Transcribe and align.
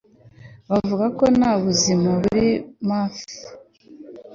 Bavuga 0.69 1.05
ko 1.17 1.23
nta 1.37 1.51
buzima 1.63 2.09
kuri 2.23 2.47
Mars 2.87 3.27